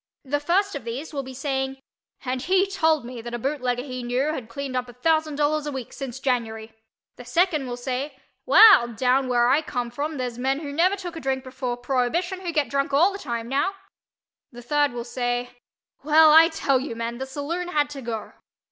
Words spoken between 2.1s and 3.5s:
"and he told me that a